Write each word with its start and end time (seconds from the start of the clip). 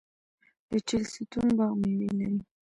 د 0.69 0.71
چهلستون 0.87 1.47
باغ 1.57 1.73
میوې 1.81 2.09
لري. 2.19 2.39